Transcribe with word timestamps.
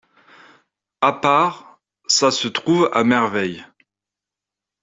A 1.03 1.13
part, 1.13 1.69
Ca 2.07 2.31
se 2.31 2.47
trouve 2.47 2.89
à 2.91 3.03
merveille! 3.03 3.63